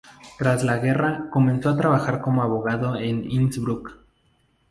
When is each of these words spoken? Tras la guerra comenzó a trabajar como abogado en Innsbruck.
Tras 0.39 0.63
la 0.63 0.79
guerra 0.79 1.29
comenzó 1.29 1.69
a 1.69 1.77
trabajar 1.77 2.21
como 2.21 2.41
abogado 2.41 2.95
en 2.97 3.29
Innsbruck. 3.29 3.99